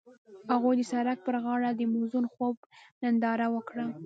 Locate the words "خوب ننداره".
2.33-3.47